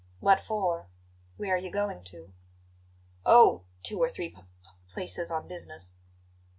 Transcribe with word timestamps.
What 0.19 0.39
for? 0.39 0.87
Where 1.37 1.53
are 1.53 1.59
you 1.59 1.69
going 1.69 2.03
to?" 2.05 2.33
"Oh! 3.23 3.65
two 3.83 3.99
or 4.01 4.09
three 4.09 4.29
p 4.29 4.37
p 4.41 4.43
places, 4.87 5.29
on 5.29 5.47
business." 5.47 5.93